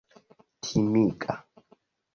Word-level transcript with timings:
timiga 0.71 1.33